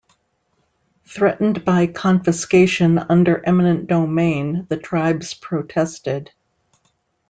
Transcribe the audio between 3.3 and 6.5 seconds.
eminent domain the tribes protested.